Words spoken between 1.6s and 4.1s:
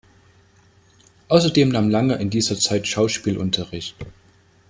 nahm Langer in dieser Zeit Schauspielunterricht.